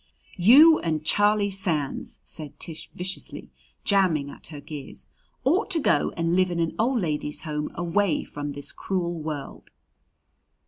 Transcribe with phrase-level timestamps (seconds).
[0.39, 3.51] "You and Charlie Sands," said Tish viciously,
[3.83, 5.05] jamming at her gears,
[5.43, 9.69] "ought to go and live in an old ladies' home away from this cruel world."